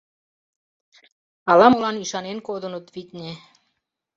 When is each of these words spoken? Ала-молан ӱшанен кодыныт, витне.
Ала-молан 1.51 1.95
ӱшанен 2.03 2.39
кодыныт, 2.47 2.85
витне. 2.93 3.31